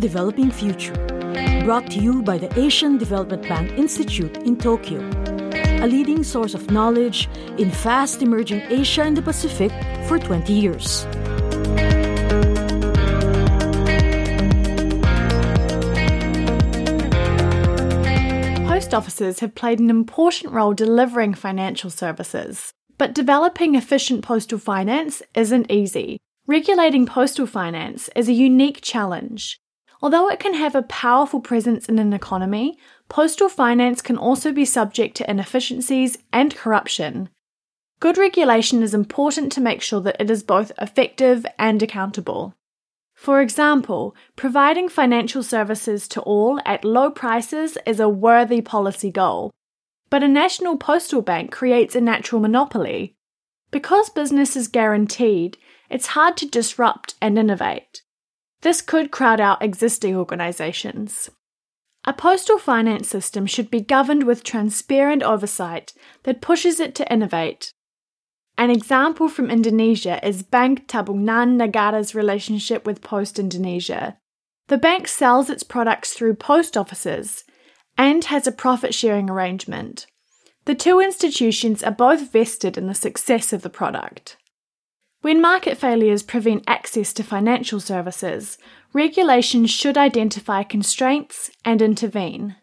Developing 0.00 0.50
Future. 0.50 0.94
Brought 1.64 1.90
to 1.90 2.00
you 2.00 2.22
by 2.22 2.38
the 2.38 2.58
Asian 2.58 2.96
Development 2.96 3.42
Bank 3.42 3.72
Institute 3.72 4.34
in 4.38 4.56
Tokyo, 4.56 4.98
a 5.82 5.86
leading 5.86 6.24
source 6.24 6.54
of 6.54 6.70
knowledge 6.70 7.28
in 7.58 7.70
fast 7.70 8.22
emerging 8.22 8.62
Asia 8.70 9.02
and 9.02 9.14
the 9.14 9.20
Pacific 9.20 9.70
for 10.08 10.18
20 10.18 10.54
years. 10.54 11.04
Post 18.66 18.94
offices 18.94 19.40
have 19.40 19.54
played 19.54 19.80
an 19.80 19.90
important 19.90 20.54
role 20.54 20.72
delivering 20.72 21.34
financial 21.34 21.90
services. 21.90 22.72
But 22.96 23.14
developing 23.14 23.74
efficient 23.74 24.24
postal 24.24 24.58
finance 24.58 25.22
isn't 25.34 25.70
easy. 25.70 26.18
Regulating 26.46 27.04
postal 27.04 27.46
finance 27.46 28.08
is 28.16 28.28
a 28.28 28.32
unique 28.32 28.80
challenge. 28.80 29.59
Although 30.02 30.30
it 30.30 30.40
can 30.40 30.54
have 30.54 30.74
a 30.74 30.82
powerful 30.82 31.40
presence 31.40 31.88
in 31.88 31.98
an 31.98 32.12
economy, 32.12 32.78
postal 33.08 33.48
finance 33.48 34.00
can 34.00 34.16
also 34.16 34.50
be 34.52 34.64
subject 34.64 35.16
to 35.18 35.30
inefficiencies 35.30 36.16
and 36.32 36.56
corruption. 36.56 37.28
Good 38.00 38.16
regulation 38.16 38.82
is 38.82 38.94
important 38.94 39.52
to 39.52 39.60
make 39.60 39.82
sure 39.82 40.00
that 40.00 40.16
it 40.18 40.30
is 40.30 40.42
both 40.42 40.72
effective 40.80 41.44
and 41.58 41.82
accountable. 41.82 42.54
For 43.14 43.42
example, 43.42 44.16
providing 44.36 44.88
financial 44.88 45.42
services 45.42 46.08
to 46.08 46.22
all 46.22 46.58
at 46.64 46.82
low 46.86 47.10
prices 47.10 47.76
is 47.84 48.00
a 48.00 48.08
worthy 48.08 48.62
policy 48.62 49.10
goal. 49.10 49.50
But 50.08 50.22
a 50.22 50.28
national 50.28 50.78
postal 50.78 51.20
bank 51.20 51.52
creates 51.52 51.94
a 51.94 52.00
natural 52.00 52.40
monopoly. 52.40 53.12
Because 53.70 54.08
business 54.08 54.56
is 54.56 54.68
guaranteed, 54.68 55.58
it's 55.90 56.08
hard 56.16 56.38
to 56.38 56.48
disrupt 56.48 57.14
and 57.20 57.38
innovate. 57.38 58.00
This 58.62 58.82
could 58.82 59.10
crowd 59.10 59.40
out 59.40 59.62
existing 59.62 60.16
organisations. 60.16 61.30
A 62.04 62.12
postal 62.12 62.58
finance 62.58 63.08
system 63.08 63.46
should 63.46 63.70
be 63.70 63.80
governed 63.80 64.24
with 64.24 64.44
transparent 64.44 65.22
oversight 65.22 65.92
that 66.22 66.40
pushes 66.40 66.80
it 66.80 66.94
to 66.96 67.12
innovate. 67.12 67.72
An 68.56 68.70
example 68.70 69.28
from 69.28 69.50
Indonesia 69.50 70.20
is 70.26 70.42
Bank 70.42 70.86
Tabungan 70.86 71.56
Negara's 71.56 72.14
relationship 72.14 72.86
with 72.86 73.02
Post 73.02 73.38
Indonesia. 73.38 74.18
The 74.68 74.78
bank 74.78 75.08
sells 75.08 75.50
its 75.50 75.62
products 75.62 76.12
through 76.12 76.34
post 76.34 76.76
offices 76.76 77.44
and 77.96 78.24
has 78.24 78.46
a 78.46 78.52
profit 78.52 78.94
sharing 78.94 79.28
arrangement. 79.28 80.06
The 80.66 80.74
two 80.74 81.00
institutions 81.00 81.82
are 81.82 81.90
both 81.90 82.32
vested 82.32 82.76
in 82.78 82.86
the 82.86 82.94
success 82.94 83.52
of 83.52 83.62
the 83.62 83.70
product. 83.70 84.36
When 85.22 85.42
market 85.42 85.76
failures 85.76 86.22
prevent 86.22 86.64
access 86.66 87.12
to 87.12 87.22
financial 87.22 87.78
services, 87.78 88.56
regulation 88.94 89.66
should 89.66 89.98
identify 89.98 90.62
constraints 90.62 91.50
and 91.62 91.82
intervene. 91.82 92.56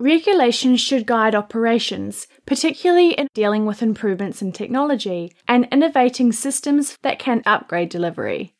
Regulation 0.00 0.76
should 0.76 1.06
guide 1.06 1.34
operations, 1.34 2.26
particularly 2.44 3.12
in 3.12 3.28
dealing 3.34 3.66
with 3.66 3.82
improvements 3.82 4.42
in 4.42 4.50
technology 4.50 5.32
and 5.46 5.68
innovating 5.70 6.32
systems 6.32 6.96
that 7.02 7.20
can 7.20 7.42
upgrade 7.46 7.90
delivery. 7.90 8.54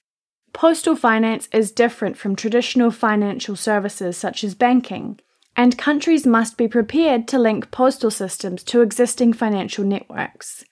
Postal 0.53 0.95
finance 0.95 1.49
is 1.53 1.73
different 1.73 2.17
from 2.17 2.37
traditional 2.37 2.93
financial 2.93 3.57
services 3.57 4.17
such 4.17 4.45
as 4.45 4.55
banking, 4.55 5.19
and 5.57 5.77
countries 5.79 6.27
must 6.27 6.57
be 6.57 6.69
prepared 6.69 7.27
to 7.27 7.39
link 7.39 7.73
postal 7.73 8.11
systems 8.11 8.63
to 8.65 8.83
existing 8.83 9.33
financial 9.33 9.85
networks. 9.85 10.65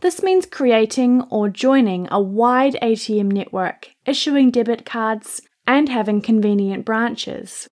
This 0.00 0.22
means 0.22 0.46
creating 0.46 1.22
or 1.30 1.50
joining 1.50 2.08
a 2.10 2.20
wide 2.20 2.76
ATM 2.80 3.30
network, 3.32 3.90
issuing 4.06 4.50
debit 4.50 4.86
cards, 4.86 5.42
and 5.66 5.88
having 5.88 6.22
convenient 6.22 6.86
branches. 6.86 7.68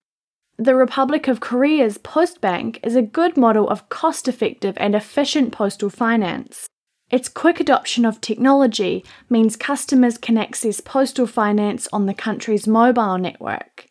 The 0.59 0.75
Republic 0.75 1.27
of 1.27 1.41
Korea's 1.41 1.99
Postbank 1.99 2.81
is 2.83 2.97
a 2.97 3.03
good 3.03 3.37
model 3.37 3.69
of 3.69 3.88
cost 3.88 4.28
effective 4.28 4.75
and 4.78 4.94
efficient 4.94 5.53
postal 5.53 5.88
finance. 5.88 6.69
Its 7.11 7.31
quick 7.31 7.61
adoption 7.61 8.05
of 8.05 8.21
technology 8.21 9.05
means 9.31 9.56
customers 9.56 10.19
can 10.19 10.37
access 10.37 10.81
postal 10.81 11.27
finance 11.27 11.88
on 11.93 12.05
the 12.05 12.12
country's 12.12 12.67
mobile 12.67 13.17
network. 13.17 13.87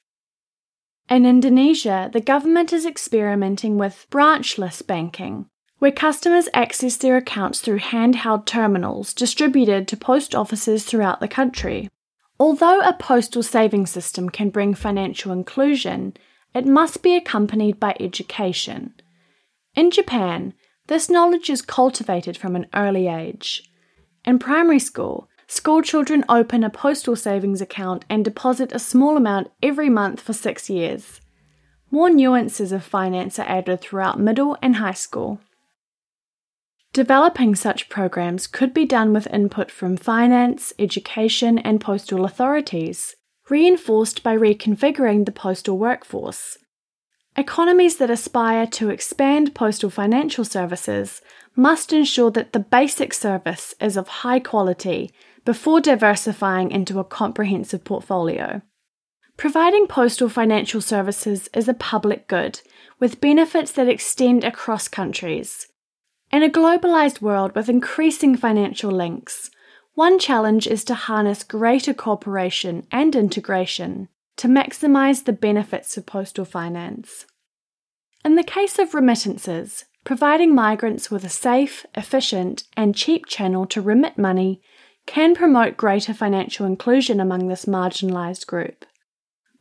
In 1.10 1.26
Indonesia, 1.26 2.12
the 2.14 2.22
government 2.22 2.72
is 2.72 2.86
experimenting 2.86 3.78
with 3.78 4.06
branchless 4.12 4.82
banking, 4.84 5.48
where 5.80 5.92
customers 5.92 6.50
access 6.54 6.98
their 6.98 7.18
accounts 7.18 7.62
through 7.62 7.80
handheld 7.80 8.46
terminals 8.46 9.14
distributed 9.14 9.88
to 9.88 9.98
post 9.98 10.34
offices 10.34 10.84
throughout 10.84 11.20
the 11.20 11.28
country. 11.28 11.90
Although 12.40 12.82
a 12.82 12.94
postal 12.94 13.44
saving 13.44 13.86
system 13.86 14.30
can 14.30 14.50
bring 14.50 14.74
financial 14.74 15.32
inclusion, 15.32 16.16
it 16.54 16.66
must 16.66 17.04
be 17.04 17.16
accompanied 17.16 17.80
by 17.80 17.96
education. 18.00 18.94
In 19.76 19.92
Japan, 19.92 20.54
this 20.88 21.10
knowledge 21.10 21.50
is 21.50 21.62
cultivated 21.62 22.38
from 22.38 22.56
an 22.56 22.68
early 22.74 23.08
age. 23.08 23.70
In 24.26 24.40
primary 24.40 24.80
school, 24.80 25.28
School 25.50 25.82
children 25.82 26.26
open 26.28 26.62
a 26.66 26.70
postal 26.70 27.16
savings 27.16 27.62
account 27.62 28.04
and 28.10 28.26
deposit 28.26 28.74
a 28.74 28.80
small 28.80 29.16
amount 29.16 29.50
every 29.64 29.90
month 29.90 30.20
for 30.20 30.34
six 30.34 30.70
years. 30.70 31.22
More 31.90 32.10
nuances 32.10 32.74
of 32.74 32.84
finance 32.84 33.40
are 33.40 33.48
added 33.48 33.80
throughout 33.80 34.20
middle 34.20 34.58
and 34.62 34.76
high 34.76 34.92
school. 34.92 35.40
Developing 36.98 37.54
such 37.54 37.90
programs 37.90 38.48
could 38.48 38.74
be 38.74 38.84
done 38.84 39.14
with 39.14 39.28
input 39.28 39.70
from 39.70 39.98
finance, 39.98 40.74
education, 40.80 41.60
and 41.60 41.80
postal 41.80 42.26
authorities, 42.26 43.16
reinforced 43.52 44.24
by 44.24 44.36
reconfiguring 44.36 45.28
the 45.28 45.32
postal 45.32 45.78
workforce. 45.78 46.58
Economies 47.36 47.98
that 47.98 48.10
aspire 48.10 48.66
to 48.66 48.90
expand 48.90 49.54
postal 49.54 49.92
financial 49.92 50.44
services 50.44 51.22
must 51.56 51.94
ensure 51.94 52.32
that 52.32 52.54
the 52.54 52.60
basic 52.60 53.14
service 53.14 53.76
is 53.80 53.96
of 53.96 54.08
high 54.26 54.40
quality 54.40 55.14
before 55.46 55.80
diversifying 55.80 56.72
into 56.72 56.98
a 56.98 57.04
comprehensive 57.04 57.84
portfolio. 57.84 58.64
Providing 59.38 59.86
postal 59.86 60.30
financial 60.30 60.82
services 60.82 61.48
is 61.54 61.68
a 61.68 61.76
public 61.76 62.28
good, 62.28 62.60
with 63.00 63.22
benefits 63.22 63.72
that 63.74 63.88
extend 63.88 64.44
across 64.44 64.88
countries. 64.88 65.68
In 66.32 66.44
a 66.44 66.50
globalized 66.50 67.22
world 67.22 67.56
with 67.56 67.70
increasing 67.70 68.36
financial 68.36 68.92
links, 68.92 69.50
one 69.94 70.20
challenge 70.20 70.68
is 70.68 70.84
to 70.86 70.94
harness 70.94 71.44
greater 71.44 71.94
cooperation 71.94 72.86
and 72.92 73.16
integration 73.16 74.10
to 74.36 74.48
maximize 74.48 75.24
the 75.24 75.34
benefits 75.34 75.98
of 75.98 76.06
postal 76.06 76.46
finance. 76.46 77.26
In 78.26 78.36
the 78.36 78.44
case 78.44 78.78
of 78.78 78.94
remittances, 78.94 79.86
providing 80.04 80.54
migrants 80.54 81.10
with 81.10 81.24
a 81.24 81.30
safe, 81.30 81.86
efficient, 81.96 82.64
and 82.76 82.94
cheap 82.94 83.26
channel 83.26 83.66
to 83.66 83.82
remit 83.82 84.18
money 84.18 84.62
can 85.06 85.34
promote 85.34 85.78
greater 85.78 86.14
financial 86.14 86.66
inclusion 86.66 87.22
among 87.22 87.48
this 87.48 87.66
marginalised 87.66 88.46
group. 88.46 88.86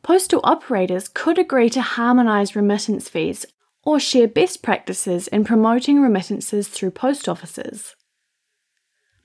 Postal 0.03 0.41
operators 0.43 1.07
could 1.07 1.39
agree 1.39 1.69
to 1.69 1.81
harmonise 1.81 2.55
remittance 2.55 3.09
fees 3.09 3.45
or 3.87 4.01
share 4.01 4.27
best 4.27 4.61
practices 4.61 5.29
in 5.29 5.45
promoting 5.45 6.01
remittances 6.01 6.67
through 6.67 6.91
post 6.91 7.29
offices. 7.29 7.95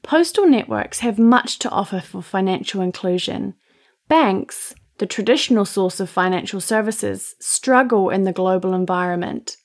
Postal 0.04 0.46
networks 0.46 1.00
have 1.00 1.18
much 1.18 1.58
to 1.58 1.68
offer 1.70 1.98
for 1.98 2.22
financial 2.22 2.80
inclusion. 2.80 3.54
Banks, 4.06 4.72
the 4.98 5.06
traditional 5.06 5.64
source 5.64 5.98
of 5.98 6.08
financial 6.08 6.60
services, 6.60 7.34
struggle 7.40 8.08
in 8.08 8.22
the 8.22 8.32
global 8.32 8.72
environment. 8.72 9.56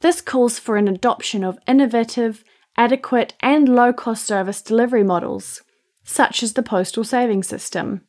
This 0.00 0.20
calls 0.20 0.58
for 0.58 0.76
an 0.76 0.88
adoption 0.88 1.42
of 1.42 1.58
innovative, 1.66 2.44
adequate 2.76 3.32
and 3.40 3.66
low 3.66 3.94
cost 3.94 4.26
service 4.26 4.60
delivery 4.60 5.04
models, 5.04 5.62
such 6.04 6.42
as 6.42 6.52
the 6.52 6.62
postal 6.62 7.02
savings 7.02 7.46
system. 7.46 8.02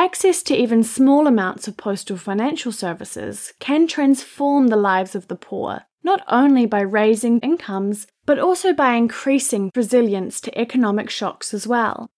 Access 0.00 0.42
to 0.44 0.56
even 0.56 0.82
small 0.82 1.26
amounts 1.26 1.68
of 1.68 1.76
postal 1.76 2.16
financial 2.16 2.72
services 2.72 3.52
can 3.58 3.86
transform 3.86 4.68
the 4.68 4.76
lives 4.76 5.14
of 5.14 5.28
the 5.28 5.36
poor, 5.36 5.82
not 6.02 6.24
only 6.26 6.64
by 6.64 6.80
raising 6.80 7.38
incomes, 7.40 8.06
but 8.24 8.38
also 8.38 8.72
by 8.72 8.94
increasing 8.94 9.70
resilience 9.76 10.40
to 10.40 10.58
economic 10.58 11.10
shocks 11.10 11.52
as 11.52 11.66
well. 11.66 12.08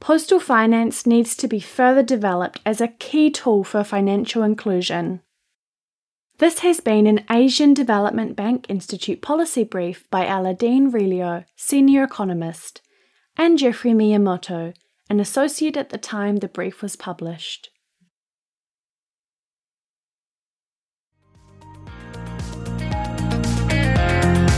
Postal 0.00 0.38
finance 0.38 1.06
needs 1.06 1.34
to 1.36 1.48
be 1.48 1.60
further 1.60 2.02
developed 2.02 2.60
as 2.66 2.78
a 2.78 2.88
key 2.88 3.30
tool 3.30 3.64
for 3.64 3.84
financial 3.84 4.42
inclusion. 4.42 5.22
This 6.36 6.58
has 6.58 6.80
been 6.80 7.06
an 7.06 7.24
Asian 7.30 7.72
Development 7.72 8.36
Bank 8.36 8.66
Institute 8.68 9.22
policy 9.22 9.64
brief 9.64 10.04
by 10.10 10.26
Aladdin 10.26 10.92
Rillo, 10.92 11.46
Senior 11.56 12.04
Economist, 12.04 12.82
and 13.34 13.58
Jeffrey 13.58 13.92
Miyamoto, 13.92 14.74
an 15.10 15.20
associate 15.20 15.76
at 15.76 15.90
the 15.90 15.98
time 15.98 16.36
the 16.36 16.48
brief 16.48 16.80
was 16.80 16.96
published. 16.96 17.68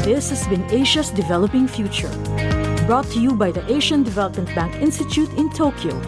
This 0.04 0.30
has 0.30 0.46
been 0.46 0.64
Asia's 0.70 1.10
Developing 1.10 1.66
Future, 1.66 2.10
brought 2.86 3.06
to 3.12 3.20
you 3.20 3.34
by 3.34 3.50
the 3.50 3.64
Asian 3.72 4.04
Development 4.04 4.48
Bank 4.54 4.74
Institute 4.76 5.32
in 5.34 5.50
Tokyo 5.50 6.00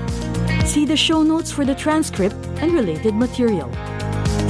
See 0.65 0.87
the 0.87 0.97
show 0.97 1.23
notes 1.23 1.53
for 1.53 1.65
the 1.65 1.75
transcript 1.75 2.35
and 2.61 2.73
related 2.73 3.15
material. 3.15 3.71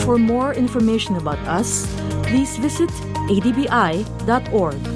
For 0.00 0.16
more 0.16 0.54
information 0.54 1.16
about 1.16 1.38
us, 1.40 1.86
please 2.22 2.56
visit 2.56 2.88
adbi.org. 3.28 4.93